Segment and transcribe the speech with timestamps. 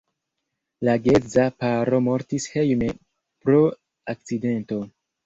[0.87, 2.89] La geedza paro mortis hejme
[3.45, 3.61] pro
[4.15, 4.81] akcidento.